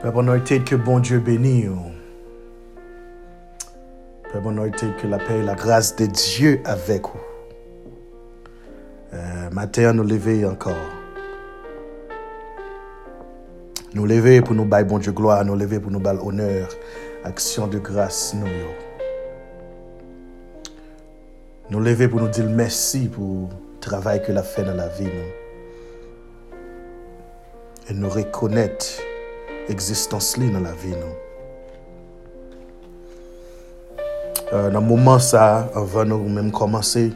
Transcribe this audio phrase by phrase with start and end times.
[0.00, 1.70] Père anointed, que bon Dieu bénisse.
[4.32, 7.20] Père anointed, que la paix et la grâce de Dieu avec vous.
[9.12, 10.74] Euh, matin, nous lever encore.
[13.92, 16.68] Nous lever pour nous bailler bon Dieu gloire, nous lever pour nous bailler honneur,
[17.24, 18.46] action de grâce, nous.
[21.70, 25.08] Nous lever pour nous dire merci pour le travail que a fait dans la vie.
[27.90, 29.07] Et nous reconnaître
[29.72, 31.14] egzistans li nan la vi nou.
[34.48, 37.10] Uh, nan mouman sa, avan nou mèm komanse,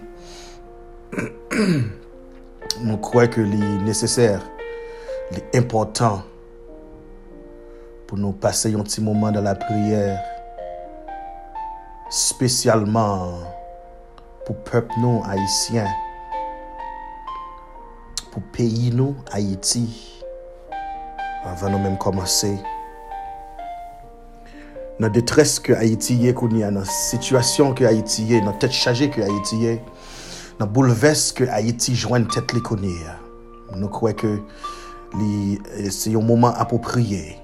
[2.86, 4.42] nou kwe ke li neseser,
[5.32, 6.20] li important
[8.04, 10.12] pou nou pase yon ti mouman dan la priyer,
[12.12, 13.40] spesyalman
[14.44, 15.88] pou pep nou Haitien,
[18.28, 19.86] pou peyi nou Haiti,
[21.48, 22.52] avan nou menm komanse.
[25.02, 29.78] Nan detres ke Haitiye kouni an, nan situasyon ke Haitiye, nan tet chaje ke Haitiye,
[30.60, 32.96] nan bouleves ke Haiti jwen tet li eh, kouni.
[33.76, 34.34] Nou kwe ke
[35.18, 37.42] li se yon mouman apopriye.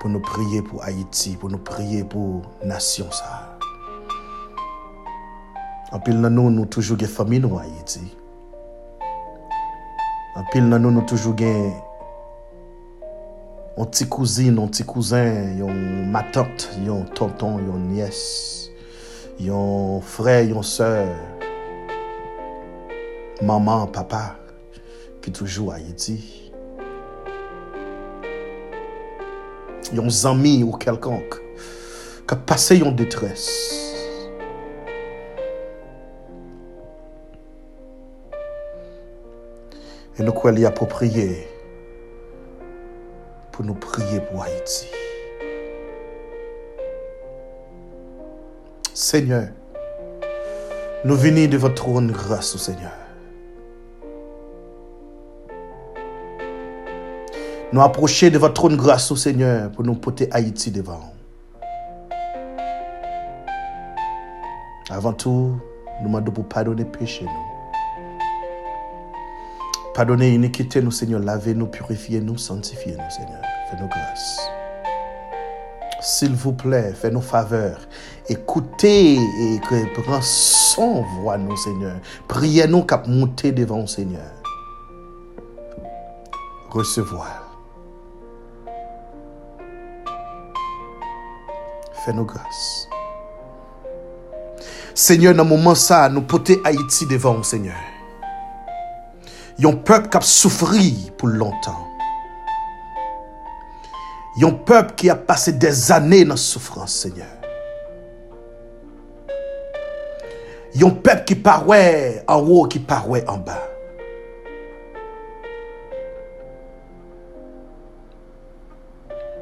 [0.00, 3.44] pou nou priye pou Haiti, pou nou priye pou nasyon sa.
[5.92, 8.06] Anpil nan nou nou toujou ge fami nou Haiti.
[10.34, 10.44] En Haïti.
[10.44, 11.72] En pile dans nous, nous toujours des
[13.76, 15.70] un petit cousine, un petit cousin, yon
[16.84, 18.68] yon tonton, yon nièce,
[19.38, 21.08] yon frère, yon soeur,
[23.42, 24.36] maman, papa,
[25.22, 26.52] qui toujours à Haïti.
[29.94, 31.40] Yon amis ou quelconque,
[32.28, 33.89] qui a passé yon détresse.
[40.20, 41.48] Et nous est approprié
[43.52, 44.86] pour nous prier pour Haïti.
[48.92, 49.48] Seigneur,
[51.06, 52.92] nous venons de votre trône grâce au Seigneur.
[57.72, 61.00] Nous approcher de votre trône grâce au Seigneur pour nous porter Haïti devant.
[64.90, 65.58] Avant tout,
[66.02, 67.49] nous demandons pour pardonner péché nous.
[69.94, 71.20] Pardonnez iniquité nous, Seigneur.
[71.20, 73.42] Lavez-nous, purifiez-nous, sanctifiez-nous, Seigneur.
[73.70, 74.40] Fais-nous grâce.
[76.00, 77.78] S'il vous plaît, fais-nous faveur.
[78.28, 81.96] Écoutez et que prend son voix, nous, Seigneur.
[82.28, 84.30] Priez-nous qu'à monter devant, Seigneur.
[86.70, 87.58] Recevoir.
[92.04, 92.88] Fais-nous grâce.
[94.94, 97.76] Seigneur, dans le moment ça, nous porter Haïti devant, Seigneur.
[99.60, 101.86] Yon peuple qui a souffri pour longtemps.
[104.38, 107.26] Yon peuple qui a passé des années dans la souffrance, Seigneur.
[110.74, 113.68] Yon peuple qui paraît en haut, qui paraît en bas.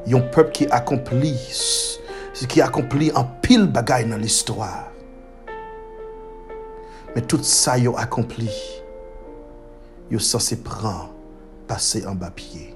[0.05, 1.39] Yon peuple qui accomplit,
[2.49, 4.89] qui accomplit en pile bagaille dans l'histoire.
[7.15, 8.50] Mais tout ça yon accompli
[10.11, 11.15] yo censé prendre,
[11.67, 12.75] passer en bas pied.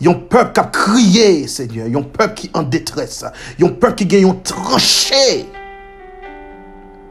[0.00, 1.88] Yon peuple qui a crié, Seigneur.
[1.88, 3.24] Yon peuple qui en détresse.
[3.58, 5.46] Yon peuple qui gagne yon tranché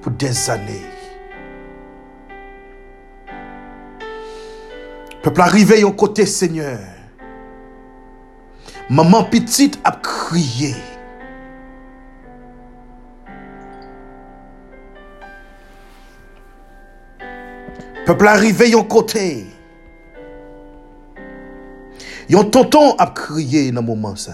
[0.01, 0.85] pour des années.
[5.21, 6.79] Peuple arrivé yon côté, Seigneur.
[8.89, 10.73] Maman petite a crié.
[18.07, 19.45] Peuple arrivé yon côté.
[22.29, 24.31] Yon tonton a crié dans le moment ça.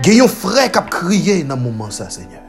[0.00, 2.42] Gen yon frère qui a crié dans le moment ça, Seigneur.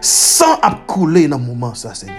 [0.00, 2.16] Sang a coulé dans le moment ça, Seigneur.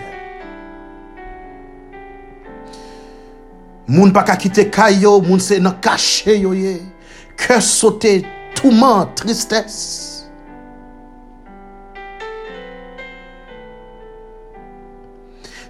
[3.88, 6.81] Moun pa ka kite kayo, moun se nan caché yo ye.
[7.40, 8.25] Cœur sauté,
[8.56, 10.17] tourment, tristesse.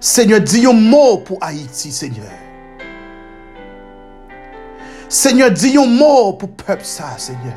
[0.00, 2.26] Seigneur, dis un mot pour Haïti, Seigneur.
[5.08, 7.54] Seigneur, dis un mot pour le peuple, ça, Seigneur.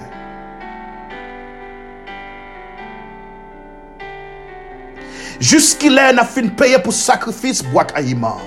[5.40, 8.40] Jusqu'il est, n'a fin payer pour sacrifice, bois caïman.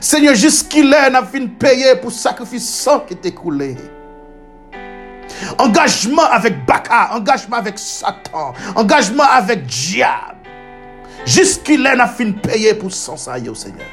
[0.00, 3.76] Seigneur, jusqu'il est, n'a fin payer pour sacrifice sang qui t'est coulé.
[5.58, 10.36] engagement avec Baka, engagement avec Satan, engagement avec diable.
[11.26, 13.84] Jusqu'il a fin payer pour sans ça, yo Seigneur.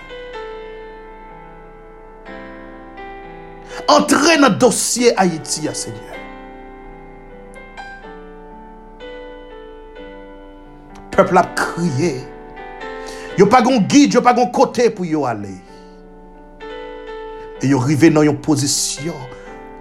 [3.88, 6.00] Entrez dans le dossier Haïti, Seigneur.
[11.10, 12.22] Peuple a crié.
[13.36, 15.58] Yo pas gon guide, yo pas gon côté pour yo aller.
[17.64, 19.16] Et yo arrivé dans une position,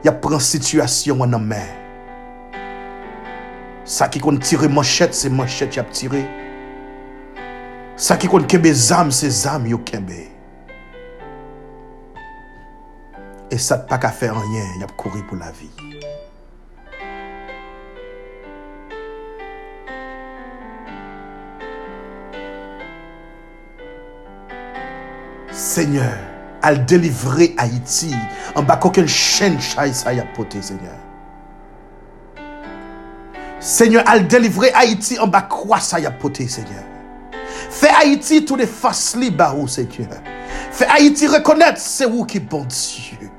[0.02, 1.68] y a prend situation en main.
[3.84, 6.24] Ça qui compte tirer manchette, c'est manchette y a tiré.
[8.02, 10.10] Ça qui compte kembe zam, c'est zam yo kembe.
[13.48, 15.70] Et ça pas qu'à faire rien, y a courir pour la vie.
[25.52, 26.12] Seigneur,
[26.60, 28.16] al délivrer Haïti
[28.56, 30.98] en bas qu'aucune chaîne chaille ça a poté, Seigneur.
[33.60, 36.82] Seigneur, al délivrer Haïti en bas quoi ça y a poté, Seigneur.
[37.72, 40.20] Fais Haïti tous les faces libres, Seigneur.
[40.70, 43.30] Fais Haïti reconnaître c'est vous qui bon Dieu.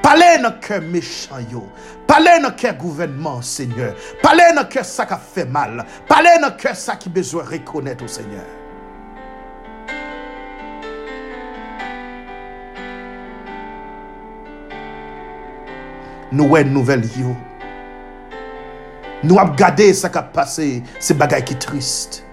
[0.00, 1.66] Parlez dans cœur méchant yo.
[2.06, 3.96] Parlez dans cœur gouvernement, Seigneur.
[4.22, 5.84] Parlez dans cœur ça qui fait mal.
[6.06, 8.44] Parlez dans cœur ça qui besoin reconnaître au Seigneur.
[16.30, 17.34] Nous une nouvelle yo.
[19.24, 22.25] Nous avons gardé ce qui a passé, ces bagailles qui triste.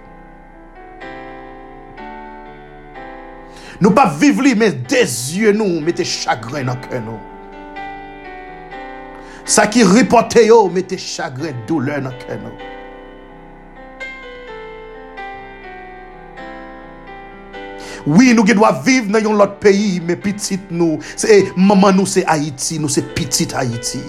[3.84, 7.20] Nou pa viv li, men dezye nou, mette chagren nan ken nou.
[9.44, 12.70] Sa ki ripote yo, oh, mette chagren doule nan ken nou.
[18.08, 22.08] Oui, nou ge dwa viv nan yon lot peyi, men pitit nou, se maman nou
[22.08, 24.00] se Haiti, nou se pitit Haiti.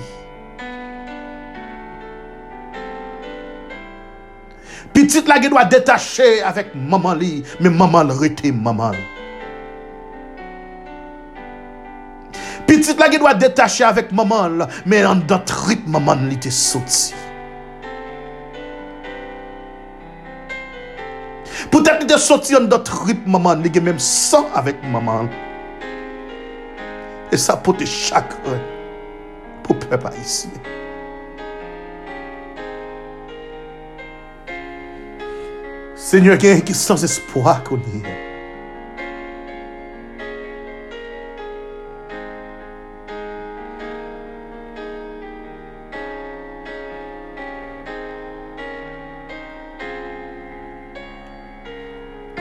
[4.94, 9.13] Pitit la ge dwa detache avèk maman li, men maman rete maman li.
[12.66, 17.14] Petite la doit détacher avec maman mais en dans trip maman li te sorti.
[21.70, 25.28] Peut-être qu'il est sorti en d'autres trip maman, il même sang avec maman.
[27.32, 28.60] Et ça être chagrin
[29.62, 30.48] pour le peuple ici.
[35.96, 37.80] Seigneur, il qui sans espoir qu'on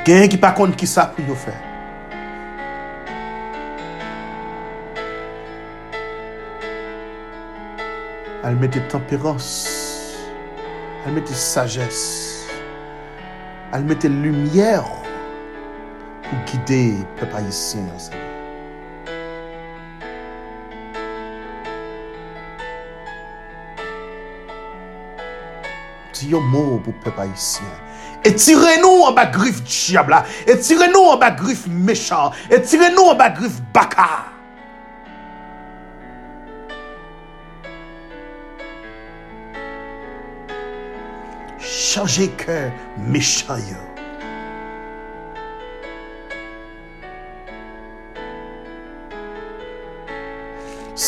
[0.03, 1.53] Gen yon ki pa kon ki sa pou yo fè.
[8.43, 9.47] Al mette temperans.
[11.07, 12.01] Al mette sajes.
[13.71, 14.83] Al mette lumièr.
[16.27, 16.81] Pou gide
[17.15, 18.19] pe pa yisin an sè.
[26.11, 27.71] Di yo mou pou pe pa yisin.
[28.25, 30.15] Et tirez-nous en bas griffe diable.
[30.47, 32.31] Et tirez-nous en bas griffe méchant.
[32.49, 34.25] Et tirez-nous en bas griffe baka.
[41.59, 43.55] Changez cœur méchant.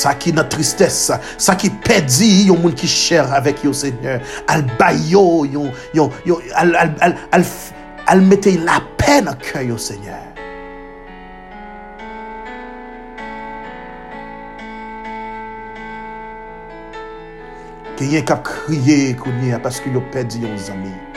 [0.05, 4.61] Ça qui notre tristesse, ça qui perdit yon moun qui cher avec yo Seigneur, al
[4.77, 10.21] bay yo, yon, yon, yon, al, mette la peine au cœur yo Seigneur.
[17.97, 21.14] Qu'on y a parce que yo perdu yon zami.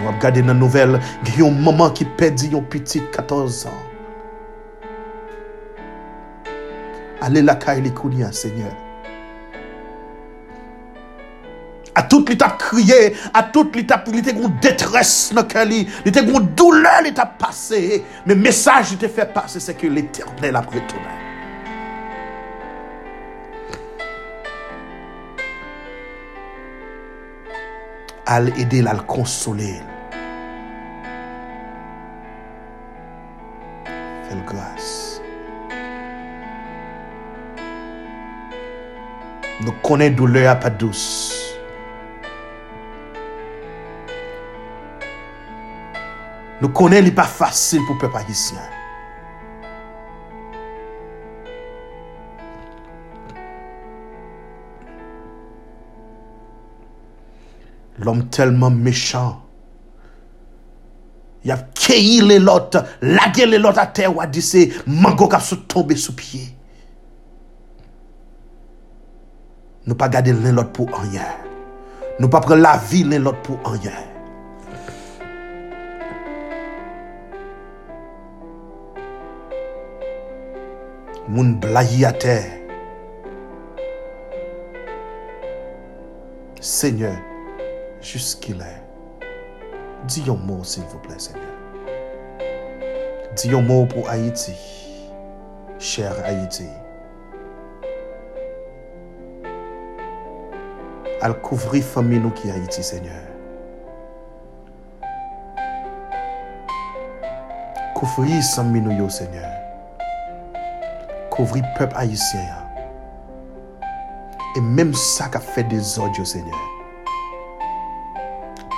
[0.00, 3.02] Nous avons regardé dans la nouvelle, il y a un maman qui perdit un petit
[3.12, 3.70] 14 ans.
[7.20, 8.72] Allez la caille les kounia, Seigneur.
[11.94, 15.86] À toute l'étape crié, à toute l'étape, il était une détresse dans le cœur, il
[16.06, 18.04] était une douleur, il était passé.
[18.24, 21.20] Mais le message qui était fait passer, c'est que l'éternel a retourné.
[28.30, 29.80] à l'aider, à le consoler.
[39.60, 41.36] ne connaît douleur à pas douce.
[46.60, 48.58] Nous connaissons n'est pas facile pour le peuple haïtien.
[57.98, 59.42] L'homme tellement méchant.
[61.44, 65.28] Il a cueilli les lotes, lagué les lotes à terre, ou a dit c'est mango
[65.28, 66.54] qui a tombé sous pied.
[69.86, 71.26] Nous pas garder l'un l'autre pour rien.
[72.18, 73.92] Nous pas prendre la vie l'un l'autre pour rien.
[81.28, 82.60] Moun blayi à terre.
[86.60, 87.16] Seigneur,
[88.02, 88.82] jusqu'il est.
[90.06, 91.44] Dis un mot, s'il vous plaît, Seigneur.
[93.36, 94.54] Dis un mot pour Haïti,
[95.78, 96.66] cher Haïti.
[101.22, 103.12] Al couvrir famille nous qui Haïti, Seigneur.
[107.94, 109.50] Couvrir famille nous, Seigneur.
[111.30, 112.40] Couvrir peuple haïtien.
[114.56, 116.58] Et même ça qui a fait des ordres, Seigneur.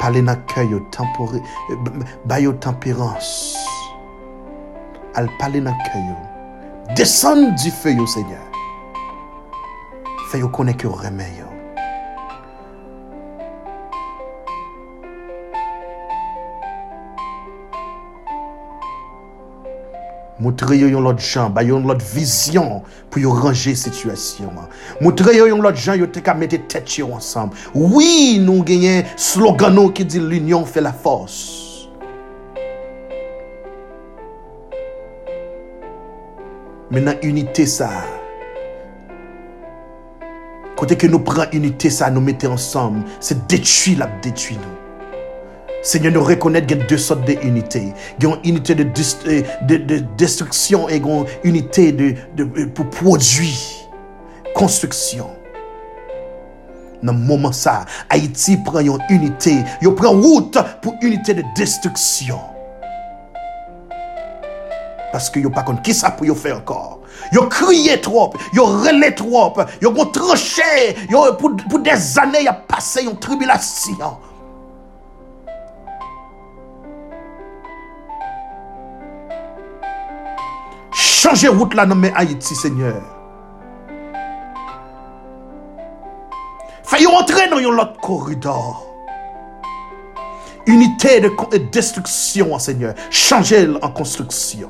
[0.01, 1.41] Parler dans le cœur, yo, tempéré,
[2.25, 3.57] ba yo tempérance.
[5.15, 6.97] Al parler dans le cœur.
[6.97, 8.43] Descendre du feu, Seigneur.
[10.33, 10.89] Fais yo connaître que
[20.43, 24.51] Montrez yon l'autre gens, ba yon l'autre vision pour yon ranger situation.
[25.01, 27.55] Montrez yon l'autre gens, yon te ka mettre tête ensemble.
[27.77, 31.89] Oui, nous gagnons slogan qui dit l'union fait la force.
[36.91, 37.91] Maintenant, unité ça.
[40.75, 44.82] Côté que nous prenons unité ça, nous mettons ensemble, c'est détruire la détruire nous.
[45.83, 47.93] Seigneur, nous reconnaître qu'il y a deux sortes d'unités.
[48.21, 52.45] Il y a une unité de, euh, de, de destruction et une unité de, de,
[52.67, 53.59] pour produire,
[54.55, 55.29] construction.
[57.03, 62.39] Dans le moment ça, Haïti prend une unité, il prend route pour unité de destruction.
[65.11, 67.01] Parce que yo pas contre qui ça pour yo faire encore.
[67.33, 70.97] Yo crié trop, yo relé trop, yo gon tranché,
[71.39, 74.17] pour, pour des années y a passé une tribulation.
[81.23, 83.01] Changez route là dans Haïti, Seigneur.
[86.83, 88.85] Faites entrer dans un autre corridor.
[90.67, 91.31] Unité de
[91.71, 92.95] destruction, Seigneur.
[93.11, 94.69] Changez en construction.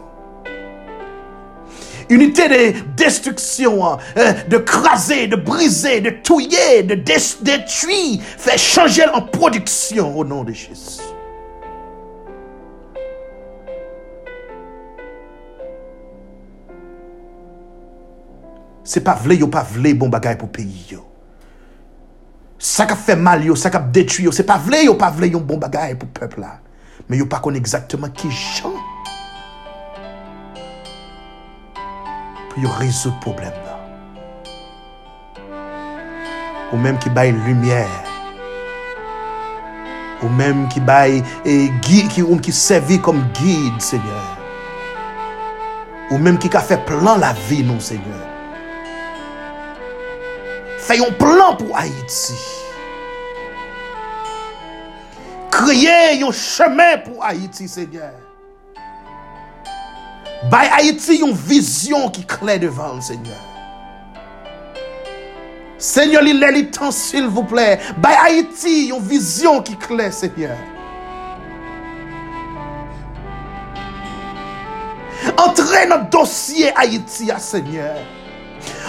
[2.10, 8.20] Unité de destruction, hein, euh, de craser, de briser, de touiller, de dé- détruire.
[8.22, 11.00] Fait changer en production au nom de Jésus.
[18.84, 21.06] C'est pas vle yo pas vle bon bagay pour pays yo.
[22.58, 25.40] Ça qui fait mal yo, ça qui détruit yo, c'est pas vle yo pas yon
[25.40, 26.58] bon bagay pour peuple là.
[27.08, 28.72] Mais yo pas connaît exactement qui chant
[32.50, 33.78] pour résoudre problème là.
[36.72, 37.86] Ou même qui baille lumière.
[40.22, 44.38] Ou même qui baille et guide qui ou qui servi comme guide Seigneur.
[46.10, 48.31] Ou même qui a fait plan la vie non Seigneur.
[50.92, 52.34] Fais un plan pour Haïti.
[55.50, 58.12] Créer un chemin pour Haïti, Seigneur.
[60.50, 63.40] Bay Haïti une vision qui claire devant le Seigneur.
[65.78, 67.78] Seigneur, est le temps, s'il vous plaît.
[67.96, 70.56] Bay Haïti une vision qui claire, Seigneur.
[75.38, 77.96] Entrez dans le dossier Haïti, ah, Seigneur.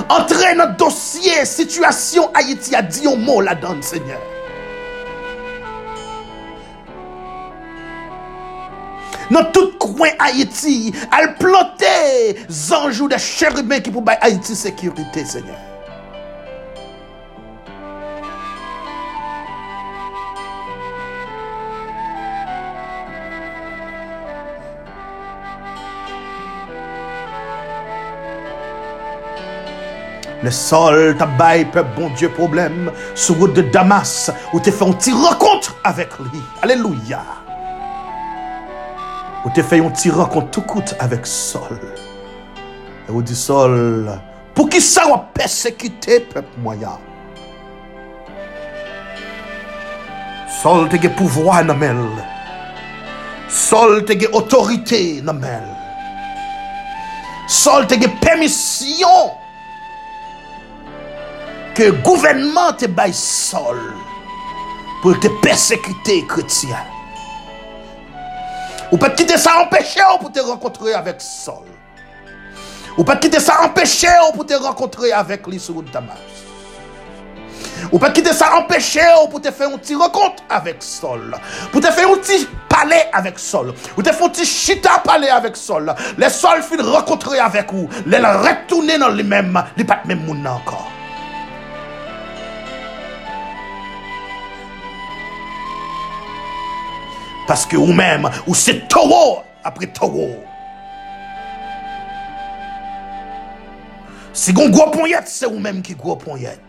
[0.10, 4.20] Entrez dans le dossier situation Haïti a dit un mot là-dedans, Seigneur.
[9.32, 15.73] Dans tout coin Haïti, elle planter zanjou de chérubins qui pour Haïti sécurité, Seigneur.
[30.44, 32.92] Le sol t'a bail, peuple bon Dieu, problème.
[33.16, 36.42] Sur route de Damas, où t'es fait un petit rencontre avec lui.
[36.62, 37.22] Alléluia.
[39.46, 41.80] Où t'es fait un petit rencontre tout coûte avec Sol.
[43.08, 44.20] Et où dit Sol,
[44.54, 46.98] pour qui ça va persécuter, peuple moyen?
[50.62, 51.98] Sol te gen pouvoir nan mel.
[53.52, 55.66] Sol te gen autorité nan mel.
[57.52, 59.34] Sol te gen permission
[61.76, 63.94] que gouvernement te bail sol
[65.02, 66.78] pour te persécuter chrétien.
[68.92, 71.66] Ou peut quitter ça empêcher pour te rencontrer avec Saul.
[72.96, 76.14] Ou peut quitter ça empêcher pour te rencontrer avec l'Issour de Damas.
[77.92, 79.02] Ou peut quitter ça empêcher
[79.32, 81.36] pour te faire un petit rencontre avec Saul.
[81.72, 83.74] Pour te faire un petit parler avec Saul.
[83.98, 85.92] Ou te faire un petit chita parler avec Saul.
[86.20, 87.90] Les Saul fin rencontrer avec vous.
[88.06, 89.64] Les retourner dans lui-même.
[89.76, 90.93] Les pas même monde encore.
[97.48, 100.44] Parce que vous-même, ou c'est taureau après taureau.
[104.34, 104.92] Si vous gros
[105.26, 106.60] c'est vous-même qui gros poignette.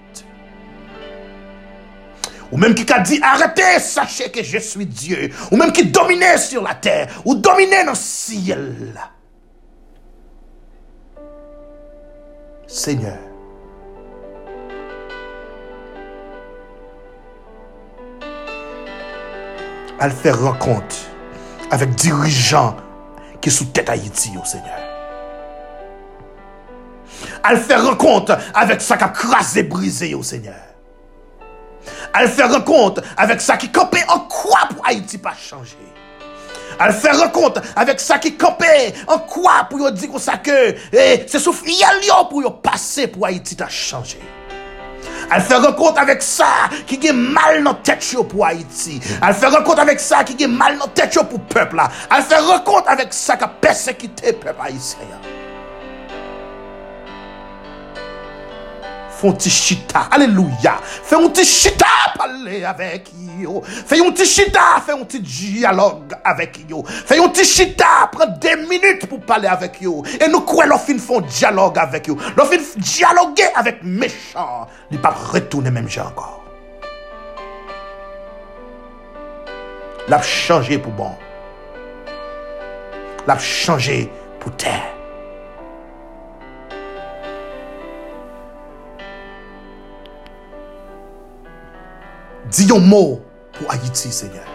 [2.53, 5.31] Ou même qui a dit arrêtez, sachez que je suis Dieu.
[5.51, 7.09] Ou même qui dominait sur la terre.
[7.25, 9.01] Ou dominait dans le ciel.
[12.67, 13.34] Seigneur.
[20.05, 20.97] Elle fait rencontre
[21.71, 22.77] avec dirigeants
[23.41, 24.79] qui sont sous tête Haïti, au Seigneur.
[27.49, 30.61] Elle fait rencontre avec ça qui a crasé, brisé, au Seigneur.
[32.21, 35.79] Elle fait rencontre avec ça qui campait en quoi pour Haïti pas changer.
[36.79, 40.11] Elle fait rencontre avec ça qui campait en quoi pour dire
[40.43, 41.65] que eh, c'est souffle
[42.29, 44.21] pour passer pour Haïti a changé.
[45.35, 46.51] Al fè renkont avèk sa
[46.89, 49.01] ki gen mal nan tèt yo pou Haiti.
[49.25, 51.89] Al fè renkont avèk sa ki gen mal nan tèt yo pou pepl la.
[52.15, 55.44] Al fè renkont avèk sa ka persekite pepl Haitien.
[59.25, 59.33] Peuple haïtien.
[59.33, 63.09] Fon ti chita, aleluya Fè yon ti chita pale avèk
[63.41, 63.61] yo.
[63.65, 66.83] Fè yon ti chita, fè yon ti diyalog avèk yo.
[66.85, 70.03] Fè yon ti chita, pren de minute pou pale avèk yo.
[70.19, 72.19] E nou kwen lo fin fon diyalog avèk yo.
[72.37, 76.41] Lo fin diyalogue avèk mechan Li pa retoune mèm jè ankor
[80.13, 81.15] Lap chanje pou bon.
[83.25, 84.03] Lap chanje
[84.43, 84.94] pou tè
[92.55, 93.21] Dis un mot
[93.53, 94.47] pour Haïti, Seigneur.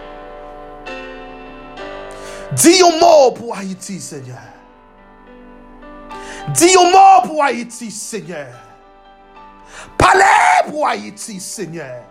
[2.53, 4.37] Dis un mot pour Haïti, Seigneur.
[6.53, 8.47] Dis un mot pour Haïti, Seigneur.
[9.97, 12.03] Parlez pour Haïti, Seigneur.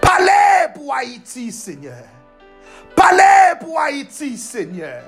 [0.00, 2.04] Parlez pour Haïti, Seigneur.
[2.94, 5.02] Parlez pour Haïti, Seigneur.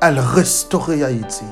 [0.00, 1.44] Elle restaurer Haïti.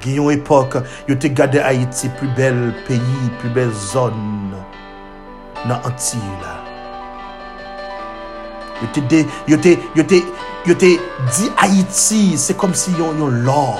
[0.00, 4.16] Gen yon epok, yo te gade Haiti pi bel peyi, pi bel zon
[5.68, 6.56] nan anti la.
[8.80, 10.22] Yo te, de, yo te, yo te,
[10.64, 10.96] yo te
[11.36, 13.76] di Haiti, se kom si yon yon lor.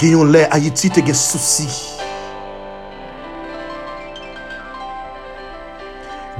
[0.00, 1.99] Gen yon le Haiti te gen souci.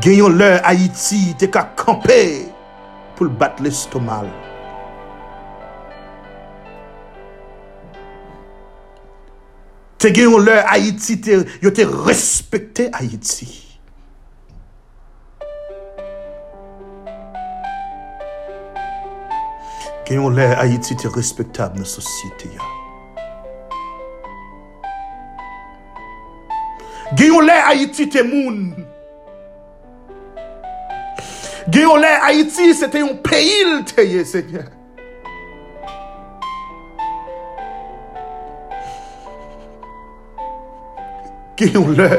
[0.01, 2.21] genyon lè Haiti te ka kampe
[3.17, 4.29] pou l'bat l'estomal.
[10.01, 13.49] Te genyon lè Haiti te, yo te respekte Haiti.
[20.09, 22.71] Genyon lè Haiti te respektab nan sosyete ya.
[27.19, 28.65] Genyon lè Haiti te moun
[31.70, 34.66] Gen yon lè Haiti, se te yon peyil te ye, Seigneur.
[41.61, 42.11] Gen yon lè.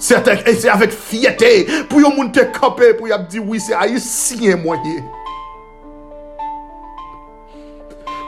[0.00, 1.50] Se te, e se avèk fiyete,
[1.90, 5.00] pou yon moun te kapè, pou yon ap di, oui, se Haitien mwen ye.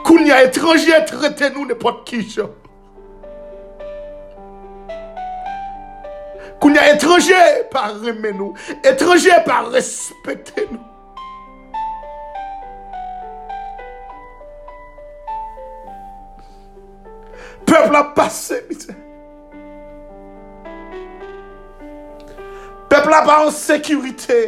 [0.03, 2.51] Koun ya etranje trete nou ne pot kishan.
[6.89, 8.55] Etranje pa reme nou.
[8.83, 10.81] Etranje pa respekte nou.
[17.65, 18.93] Pepl ap pase, mite.
[22.91, 24.41] Pepl ap pa an sekurite.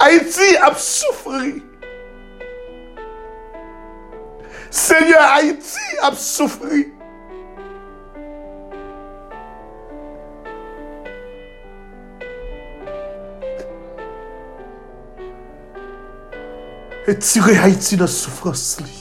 [0.00, 1.62] Haiti ap soufri.
[4.70, 6.95] Seigneur, Haiti ap soufri.
[17.08, 18.94] Etire Haiti nan soufrans li.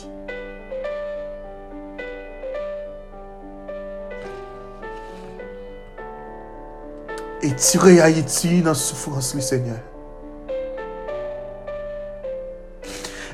[7.41, 9.81] Etire Haiti nan soufrans li, Seigneur.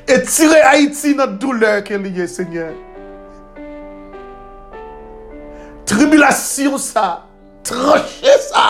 [0.08, 2.72] Etire Haiti nan douleur ke liye, Seigneur.
[5.84, 7.26] Tribulation sa,
[7.62, 8.68] tranche sa.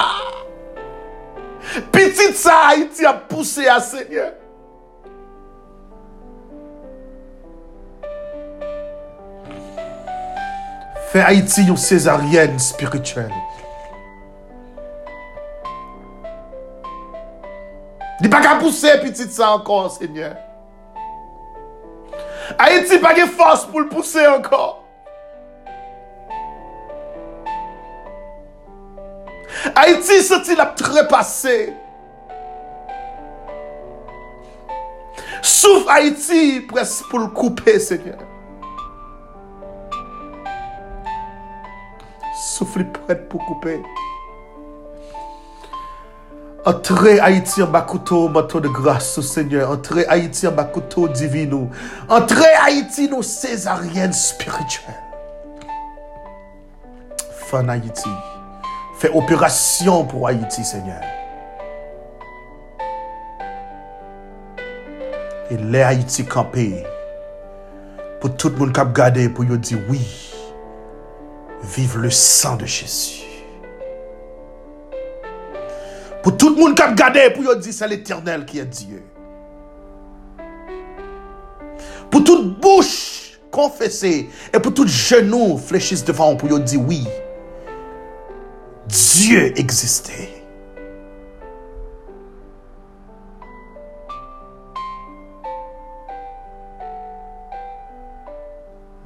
[1.95, 4.42] Petit sa Haiti a pousse a, Seigneur.
[11.13, 13.35] Fè Haiti yon césarienne spirituelle.
[18.23, 20.39] Di pa ka pousse petit sa ankon, Seigneur.
[22.57, 24.81] Haiti pa ge force pou l'pousse ankon.
[29.77, 31.59] Haiti se ti la trepasse.
[35.45, 38.32] Souf Haiti pres pou l'koupe, Seigneur.
[42.45, 43.81] Soufli prête pour couper.
[46.65, 49.71] Entrez Haïti en couteau, manteau de grâce au Seigneur.
[49.71, 51.69] Entrez Haïti en bas couteau divin.
[52.09, 54.95] Entrez Haïti nos césariennes spirituelles.
[57.47, 58.11] Fin Haïti.
[58.99, 61.01] Fais opération pour Haïti, Seigneur.
[65.49, 66.85] Et les Haïti campés.
[68.21, 70.22] Pour tout le monde qui a gardé, pour dire oui.
[71.63, 73.23] Vive le sang de Jésus.
[76.23, 79.03] Pour tout le monde qui a regardé, pour dire c'est l'éternel qui est Dieu.
[82.11, 87.07] Pour toute bouche confessée et pour tout genou fléchisse devant pour dire oui.
[88.87, 90.29] Dieu existait.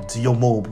[0.09, 0.63] Dis un mot.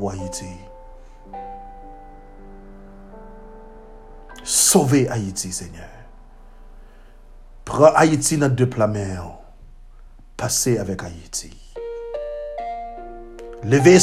[4.45, 5.89] Sauvez Haïti, Seigneur.
[7.65, 8.87] Prends Haïti dans deux plats
[10.37, 11.57] Passez avec Haïti.
[13.63, 13.99] Levez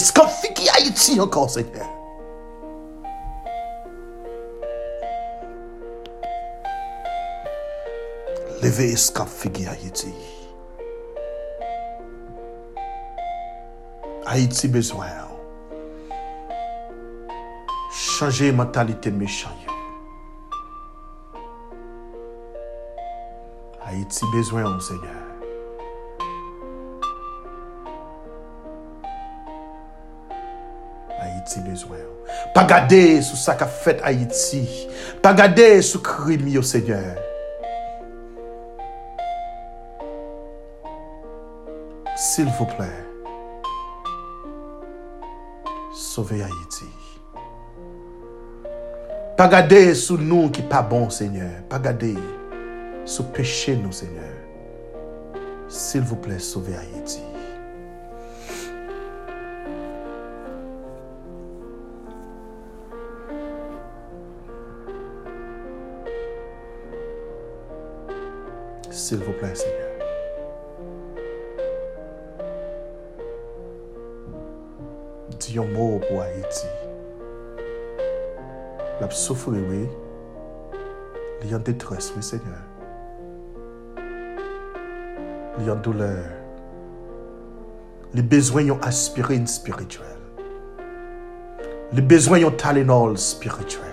[0.56, 1.88] qui Haïti encore, Seigneur.
[8.64, 8.96] Levez
[9.54, 10.14] qui Haïti.
[14.26, 15.06] Haïti besoin.
[17.92, 19.50] Changer mentalité méchant.
[24.12, 25.10] Haïti besoin, mon Seigneur.
[31.22, 31.96] Haïti besoin.
[32.54, 34.90] Pas garder sous ça qu'a fait Haïti.
[35.22, 37.16] Pas garder sous crime, au Seigneur.
[42.18, 43.06] S'il vous plaît,
[45.94, 46.86] sauvez Haïti.
[49.38, 51.64] Pas garder sous nous qui pas bon, Seigneur.
[51.70, 52.18] Pas garder
[53.12, 54.24] sous péché, nous, Seigneur.
[55.68, 57.22] S'il vous plaît, sauvez Haïti.
[68.90, 69.90] S'il vous plaît, Seigneur.
[75.38, 76.68] Dis un mot pour Haïti.
[79.02, 79.90] La souffrir, oui.
[81.44, 82.71] Il y a détresse, oui, Seigneur
[85.76, 86.26] douleur.
[88.14, 90.08] Les besoins ont aspirine spirituelle.
[91.94, 93.92] Les besoins ont talinol spirituel.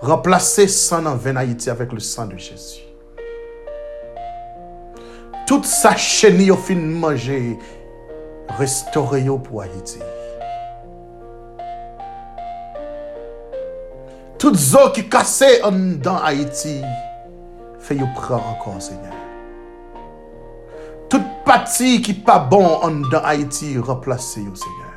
[0.00, 2.82] Remplacez sang en veine Haïti avec le sang de Jésus.
[5.46, 7.58] Toute sa chaîne au fin manger,
[8.58, 9.98] restaurez pour Haïti.
[14.38, 16.80] Toute eau qui cassait en dans Haïti,
[17.88, 19.14] fait prendre encore, Seigneur.
[21.08, 24.88] Toute partie qui pas bon en dans Haïti, remplacez, Seigneur.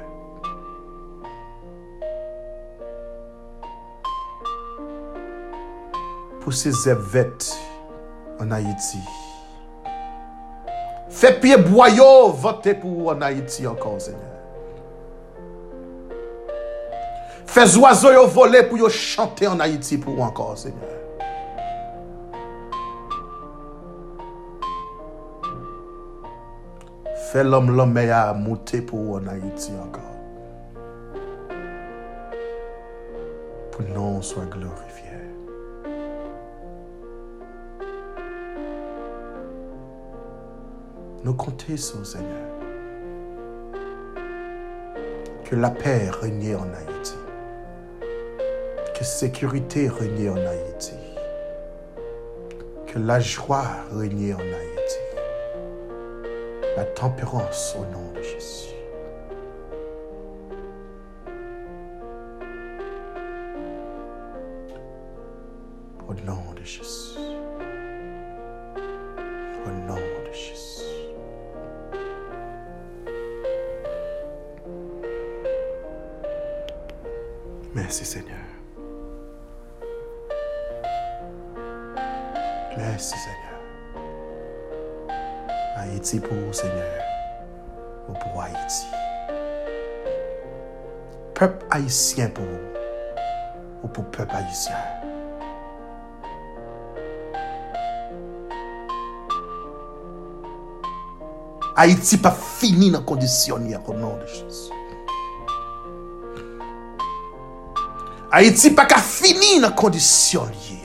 [6.41, 7.53] Pour ces évêques
[8.41, 8.97] en Haïti.
[11.09, 14.19] Fais pied boyau, votez pour en Haïti encore, Seigneur.
[17.45, 21.00] Fais oiseaux yo voler pour yo chanter en Haïti pour encore, Seigneur.
[27.31, 30.03] Fais l'homme l'homme à monter pour en Haïti encore.
[33.71, 35.11] Pour non soit glorifié.
[41.23, 42.27] Nous comptons sur Seigneur.
[45.45, 47.15] Que la paix règne en Haïti.
[48.93, 50.95] Que sécurité règne en Haïti.
[52.87, 53.63] Que la joie
[53.95, 54.80] règne en Haïti.
[56.77, 58.69] La tempérance au nom de Jésus.
[66.07, 67.19] Au nom de Jésus.
[69.65, 70.85] Au nom de Jésus.
[77.73, 78.37] Merci Seigneur.
[82.77, 83.50] Merci Seigneur.
[85.75, 87.01] Haïti pou Seigneur,
[88.09, 88.85] ou pou Haïti.
[91.33, 92.81] Pep Haïtien pou ou,
[93.83, 94.75] ou pou pep Haïtien.
[101.75, 104.67] Haïti pa fini nan kondisyon ni akonon de chans.
[108.35, 110.80] Haïti pa ka fini nan kondisyon liye.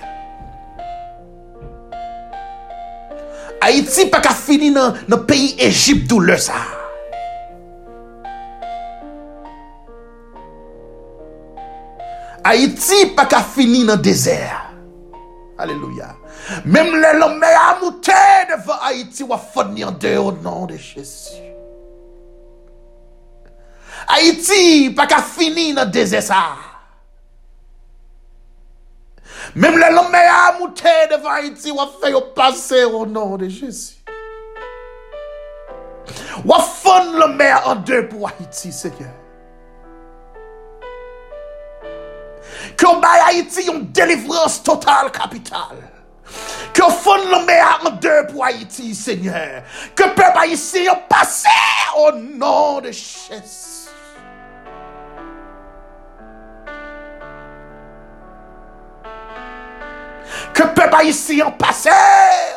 [3.87, 6.59] Haiti pa ka fini nan, nan peyi Egypt doule sa.
[12.43, 14.51] Haiti pa ka fini nan dezer.
[15.63, 16.11] Aleluya.
[16.67, 18.19] Mem le lomè amoute
[18.51, 21.39] devan Haiti wafoni an deyo nan de Jezu.
[24.11, 26.43] Haiti pa ka fini nan dezer sa.
[29.57, 33.95] Même les à monter devant Haïti va faire passer au nom de Jésus.
[36.83, 39.15] Fondre le mer en deux pour Haïti, Seigneur.
[42.77, 42.87] Que
[43.29, 45.91] Haïti une délivrance totale capitale.
[46.75, 49.63] Que fond mer en deux pour Haïti, Seigneur.
[49.95, 51.45] Que peuple haïtien passe
[51.97, 53.76] au nom de Jésus.
[60.57, 61.87] Que peuple haïtien passe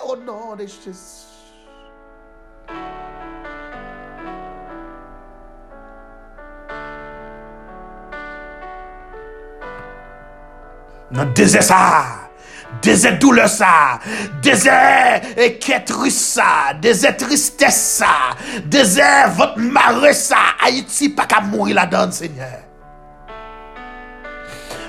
[0.08, 1.28] au nom de Jésus.
[11.12, 12.06] Dans le désert ça,
[12.82, 14.00] désert douleur ça,
[14.42, 15.22] désert
[15.60, 18.06] quête ça, désert tristesse ça,
[18.64, 22.60] désert votre marée ça, Haïti pas qu'à mourir là-dedans, Seigneur.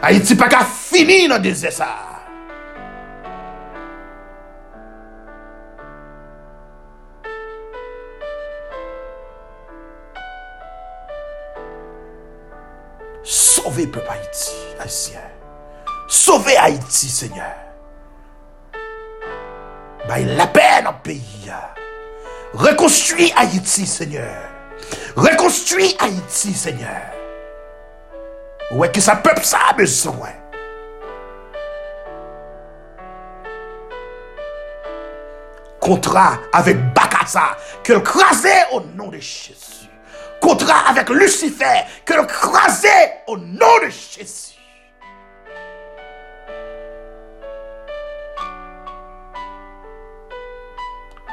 [0.01, 1.73] Haïti pas qu'à finir dans le désert
[13.61, 13.65] ça.
[13.65, 15.21] Sauvez peuple Haïti, haïtien.
[16.09, 17.55] Sauvez Haïti, Seigneur.
[20.09, 21.53] Bah, la dans le pays.
[22.53, 24.43] Reconstruis Haïti, Seigneur.
[25.17, 27.01] Reconstruis Haïti, Seigneur.
[28.73, 30.31] Ouais, que ça peuple ça a besoin?
[35.81, 39.89] Contrat avec Bakassa, que le crasé au nom de Jésus.
[40.41, 42.89] Contrat avec Lucifer, que le crasé
[43.27, 44.51] au nom de Jésus.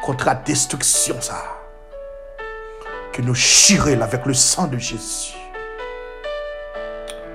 [0.08, 1.44] contre la destruction, ça.
[3.12, 5.36] Que nous chirons avec le sang de Jésus.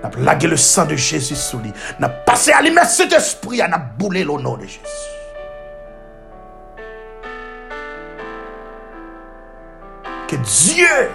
[0.03, 1.71] Avons lagué le sang de Jésus sous lui.
[2.01, 4.81] Avons passé à l'immense esprit, à nous boulé le nom de Jésus.
[10.27, 11.11] Que Dieu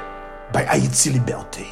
[0.54, 1.66] by Haïti liberté.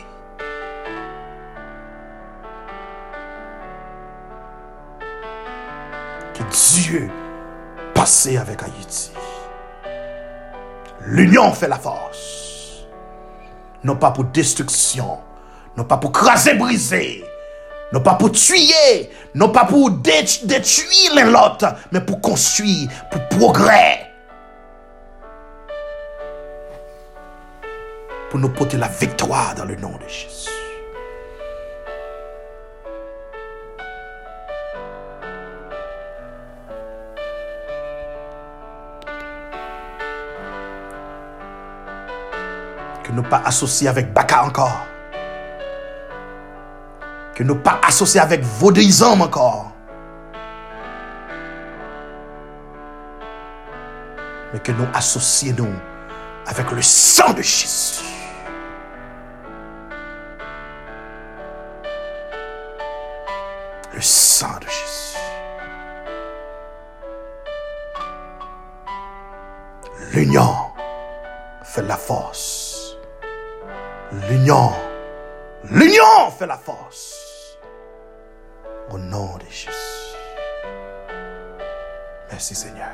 [6.33, 7.09] Que Dieu
[7.93, 9.11] passe avec Haïti.
[11.05, 12.85] L'union fait la force.
[13.83, 15.19] Non pas pour destruction,
[15.77, 17.23] non pas pour craser, briser,
[17.93, 24.14] non pas pour tuer, non pas pour détruire les l'autre, mais pour construire, pour progrès.
[28.37, 30.49] Nous porter la victoire dans le nom de Jésus.
[43.03, 44.85] que nous pas associés avec Baka encore.
[47.35, 49.71] Que nous pas associés avec vaudrisme encore.
[54.51, 55.75] Mais que nous associons nous
[56.47, 58.14] avec le sang de Jésus.
[63.95, 65.17] Le sang de Jésus.
[70.11, 70.53] L'union
[71.63, 72.97] fait la force.
[74.29, 74.73] L'union,
[75.71, 77.57] l'union fait la force.
[78.89, 79.69] Au nom de Jésus.
[82.29, 82.89] Merci Seigneur.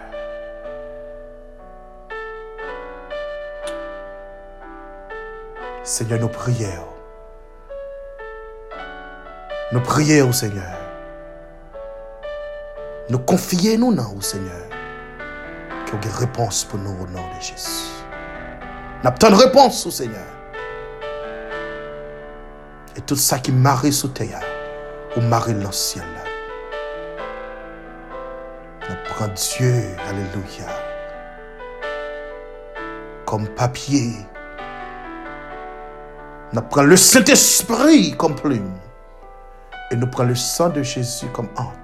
[5.83, 6.87] Seigneur, nous prions.
[9.71, 10.80] Nous prions, Seigneur.
[13.12, 14.69] Nous confions nous dans au Seigneur.
[15.86, 17.91] Qu'il y ait une réponse pour nous au nom de Jésus.
[19.04, 20.32] Nous avons une réponse au Seigneur.
[22.95, 24.39] Et tout ça qui marie sous terre,
[25.17, 26.06] ou marie dans le ciel.
[28.89, 29.74] Nous prenons Dieu,
[30.08, 30.69] Alléluia,
[33.26, 34.26] comme papier.
[36.54, 38.71] Nous prenons le Saint-Esprit comme plume.
[39.91, 41.80] Et nous prenons le sang de Jésus comme encre.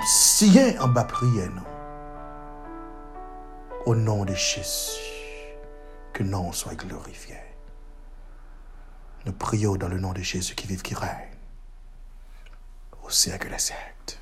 [0.00, 1.62] Nous scié en bas prière, nous.
[3.84, 5.58] Au nom de Jésus,
[6.14, 7.36] que nom soit glorifié.
[9.26, 11.36] Nous prions dans le nom de Jésus qui vive, qui règne,
[13.04, 14.16] au siècle des siècles.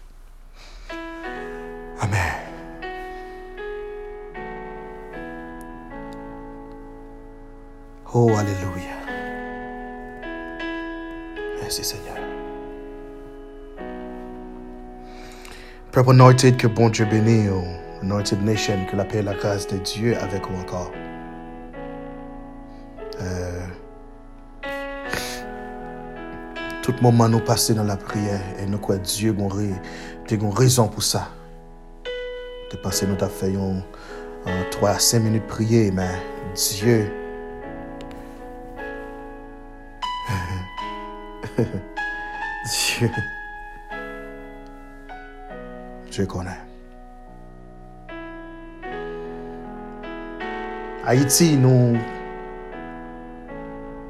[2.01, 2.35] Amen.
[8.13, 8.97] Oh, Alléluia.
[11.61, 12.28] Merci Seigneur.
[15.99, 17.51] Peuple anointed, que bon Dieu bénisse,
[18.03, 20.93] anointed nation, que la paix et la grâce de Dieu avec vous encore.
[23.21, 23.67] Euh,
[26.85, 31.03] tout moment nous passer dans la prière et nous croyons Dieu a une raison pour
[31.03, 31.31] ça.
[32.71, 33.83] De passer nous avons fait en
[34.71, 36.15] 3 à 5 minutes prier, mais
[36.55, 37.11] Dieu
[41.59, 43.11] Dieu.
[46.27, 46.51] Connaît.
[51.05, 51.97] Haïti, nous,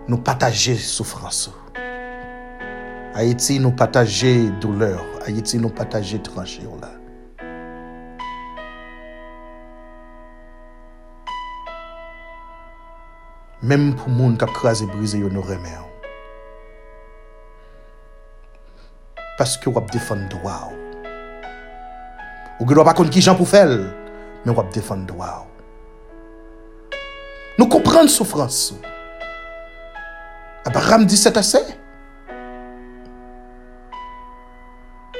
[0.08, 1.50] nous partageons souffrance.
[3.14, 5.04] Haïti, nous partageons douleur.
[5.26, 6.20] Haïti, nous partageons.
[6.80, 6.90] Là.
[13.62, 15.88] Même pour les gens qui ont crasé brisé, nous remercions.
[19.38, 20.68] parce que vous défendre droit.
[22.60, 23.68] Ou ne pas contre qui gens pour faire,
[24.44, 25.46] mais vous défendre droit.
[27.58, 28.74] Nous comprenons souffrance.
[30.64, 31.58] Abraham dit c'est assez.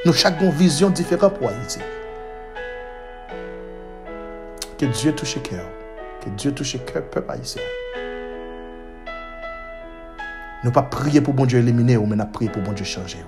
[0.05, 1.81] Nous chacun une vision différente pour Haïti.
[4.79, 5.66] Que Dieu touche le cœur.
[6.24, 7.62] Que Dieu touche le cœur peuple haïtien.
[10.64, 13.24] Nous pas prier pour bon Dieu éliminer, mais nous prier pour bon Dieu changer.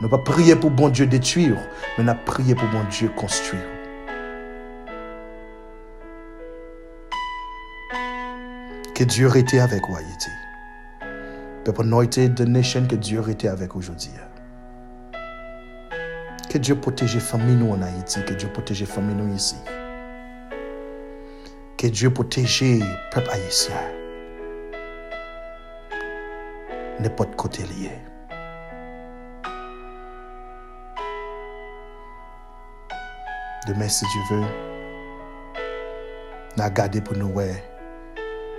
[0.00, 1.56] Nous pas prier pour bon Dieu détruire,
[1.96, 3.62] mais nous prier pour bon Dieu construire.
[8.94, 10.30] Que Dieu été avec vous, Haïti.
[11.64, 14.12] Peuple anointed de nation, que Dieu été avec aujourd'hui.
[16.48, 19.56] Que Dieu protège les familles nous en Haïti, que Dieu protège les familles nous ici.
[21.76, 23.74] Que Dieu protège le peuple haïtien.
[27.00, 27.90] N'importe côté lié.
[33.66, 34.46] Demain, si Dieu veut,
[36.56, 37.62] nous gardé pour nous, ouais,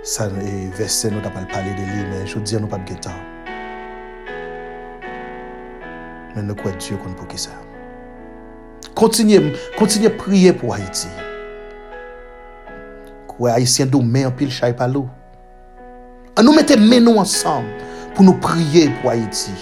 [0.02, 2.94] ça, et verset, nous pas parler de lui, mais je veux dire, nous pas de
[2.94, 3.10] temps.
[6.36, 7.50] Mais nous croyons Dieu qu'on pour ça.
[8.94, 11.08] Continuez, continuez à prier pour Haïti.
[13.26, 15.08] Quoi, Haïtiens, nous mettons en pile chai par l'eau.
[16.42, 17.68] Nous mettons nous ensemble
[18.14, 19.52] pour nous prier pour Haïti.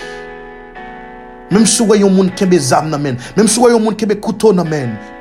[1.51, 3.79] Même si vous avez un monde qui a des âmes, même si vous avez un
[3.79, 4.55] monde qui a des couteaux,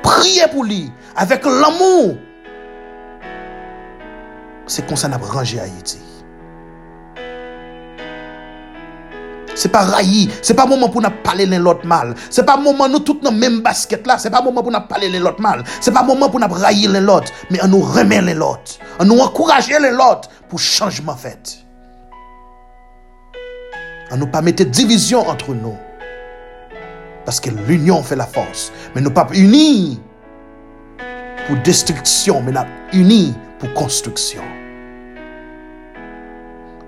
[0.02, 2.16] priez pour lui avec l'amour.
[4.66, 5.98] C'est comme ça qu'on a rangé Haïti.
[9.54, 12.14] C'est pas railli, c'est pas moment pour nous parler l'un l'autre mal.
[12.30, 15.08] C'est pas moment nous tous dans même basket là, c'est pas moment pour nous parler
[15.08, 15.64] l'un l'autre mal.
[15.80, 18.78] C'est pas moment pour nous railler l'un l'autre, mais on nous remet l'un l'autre.
[19.00, 21.58] On nous encourager l'un l'autre pour changement fait.
[24.12, 25.76] On nous pas mettre division entre nous.
[27.28, 28.72] Parce que l'union fait la force.
[28.94, 30.00] Mais nous pas unis
[31.46, 34.40] pour destruction, mais nous unis pour construction.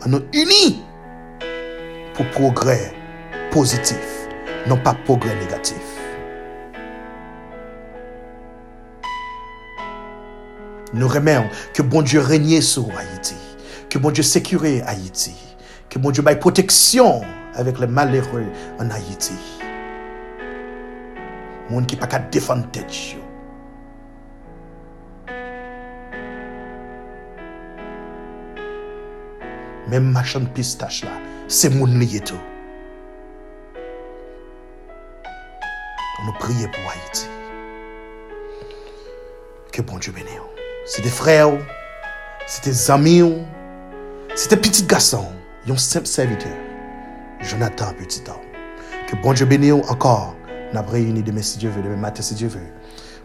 [0.06, 0.82] Nous unis
[2.14, 2.94] pour progrès
[3.50, 4.00] positif,
[4.66, 5.76] non pas progrès négatif.
[10.94, 13.36] Nous remercions que bon Dieu règne sur Haïti,
[13.90, 15.34] que bon Dieu sécure Haïti,
[15.90, 17.20] que bon Dieu baille protection
[17.56, 18.46] avec les malheureux
[18.78, 19.59] en Haïti
[21.70, 22.94] monde qui pas qu'à défendre tête
[29.88, 31.12] même machin pistache là
[31.48, 32.38] c'est monde lié tout
[36.24, 37.28] nous prier pour Haïti.
[39.72, 40.30] Que bon Dieu bénisse.
[40.86, 41.52] C'est des frères,
[42.46, 43.44] c'est des amis,
[44.34, 45.28] c'est des petits garçons,
[45.68, 46.56] un simple serviteur,
[47.40, 48.36] Jonathan, petit homme.
[49.06, 50.34] Que bon Dieu bénisse encore
[50.72, 52.60] nous avons réuni demain si Dieu veut, demain matin si Dieu veut,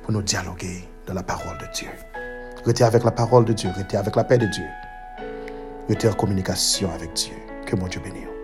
[0.02, 1.90] pour nous dialoguer dans la parole de Dieu.
[2.66, 4.66] Restez avec la parole de Dieu, restez avec la paix de Dieu.
[5.88, 7.36] Restez en communication avec Dieu.
[7.68, 8.35] Que bon Dieu bénisse.